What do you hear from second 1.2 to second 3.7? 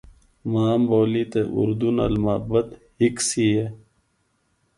تے اردو نال محبت ہکسی اے۔